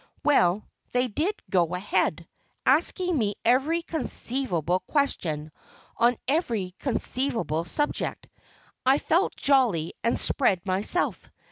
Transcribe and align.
Well, 0.23 0.67
they 0.93 1.07
did 1.09 1.35
"go 1.51 1.75
ahead," 1.75 2.27
asking 2.65 3.15
me 3.19 3.35
every 3.45 3.83
conceivable 3.83 4.79
question, 4.79 5.51
on 5.95 6.17
every 6.27 6.73
conceivable 6.79 7.65
subject. 7.65 8.25
I 8.83 8.97
felt 8.97 9.35
jolly 9.35 9.93
and 10.03 10.17
"spread 10.17 10.65
myself." 10.65 11.29